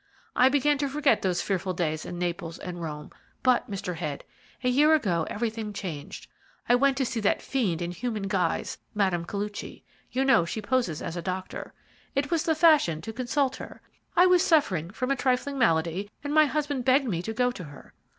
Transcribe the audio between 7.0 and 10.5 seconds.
see that fiend in human guise, Mme. Koluchy. You know